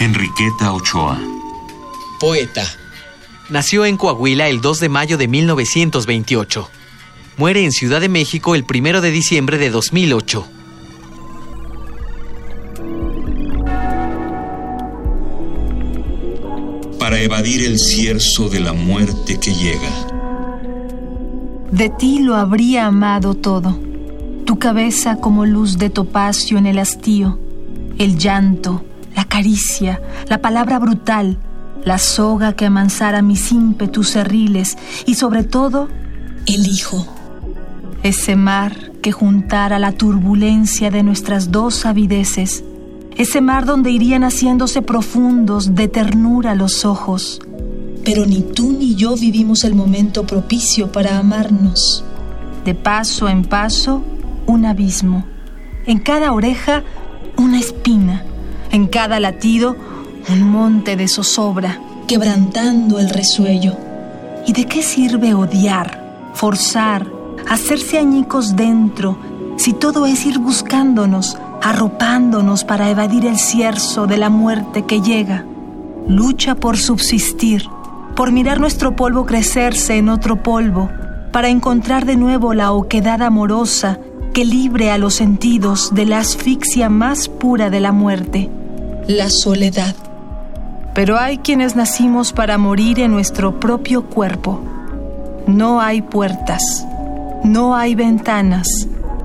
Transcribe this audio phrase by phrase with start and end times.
[0.00, 1.18] Enriqueta Ochoa.
[2.20, 2.64] Poeta.
[3.50, 6.70] Nació en Coahuila el 2 de mayo de 1928.
[7.36, 10.46] Muere en Ciudad de México el 1 de diciembre de 2008.
[17.00, 19.90] Para evadir el cierzo de la muerte que llega.
[21.72, 23.76] De ti lo habría amado todo.
[24.44, 27.40] Tu cabeza como luz de topacio en el hastío.
[27.98, 28.84] El llanto,
[29.18, 31.38] la caricia, la palabra brutal,
[31.84, 35.88] la soga que amansara mis ímpetus cerriles y sobre todo
[36.46, 37.04] el hijo.
[38.04, 42.62] Ese mar que juntara la turbulencia de nuestras dos avideces,
[43.16, 47.40] ese mar donde irían haciéndose profundos de ternura los ojos.
[48.04, 52.04] Pero ni tú ni yo vivimos el momento propicio para amarnos.
[52.64, 54.00] De paso en paso,
[54.46, 55.24] un abismo.
[55.86, 56.84] En cada oreja,
[57.36, 58.27] una espina.
[58.70, 59.76] En cada latido,
[60.28, 63.76] un monte de zozobra, quebrantando el resuello.
[64.46, 67.06] ¿Y de qué sirve odiar, forzar,
[67.48, 69.18] hacerse añicos dentro,
[69.56, 75.46] si todo es ir buscándonos, arropándonos para evadir el cierzo de la muerte que llega?
[76.06, 77.64] Lucha por subsistir,
[78.14, 80.90] por mirar nuestro polvo crecerse en otro polvo,
[81.32, 83.98] para encontrar de nuevo la oquedad amorosa
[84.34, 88.50] que libre a los sentidos de la asfixia más pura de la muerte,
[89.08, 89.94] la soledad.
[90.94, 94.60] Pero hay quienes nacimos para morir en nuestro propio cuerpo.
[95.46, 96.86] No hay puertas,
[97.42, 98.68] no hay ventanas.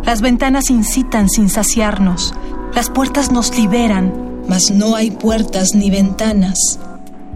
[0.06, 2.34] Las ventanas incitan sin saciarnos,
[2.74, 4.14] las puertas nos liberan,
[4.48, 6.80] mas no hay puertas ni ventanas.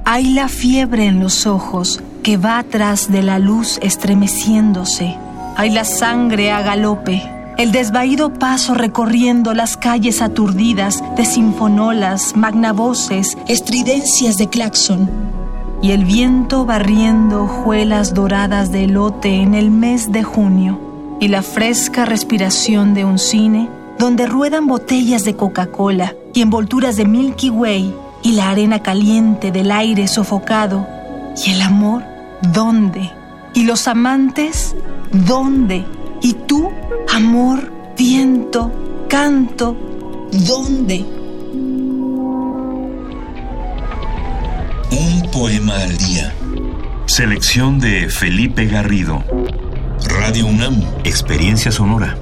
[0.06, 5.18] Hay la fiebre en los ojos que va atrás de la luz estremeciéndose.
[5.58, 7.22] Hay la sangre a galope,
[7.58, 15.10] el desvaído paso recorriendo las calles aturdidas de sinfonolas, magnavoces, estridencias de claxon.
[15.82, 20.80] Y el viento barriendo hojuelas doradas de elote en el mes de junio.
[21.20, 27.06] Y la fresca respiración de un cine donde ruedan botellas de Coca-Cola y envolturas de
[27.06, 30.86] Milky Way y la arena caliente del aire sofocado.
[31.44, 32.04] ¿Y el amor?
[32.54, 33.12] ¿Dónde?
[33.56, 34.76] ¿Y los amantes?
[35.12, 35.86] ¿Dónde?
[36.22, 36.70] ¿Y tú?
[37.18, 38.72] Amor, viento,
[39.10, 39.76] canto,
[40.48, 41.04] ¿dónde?
[44.92, 46.32] Un poema al día.
[47.08, 49.24] Selección de Felipe Garrido.
[50.20, 50.80] Radio UNAM.
[51.06, 52.20] Experiencia sonora.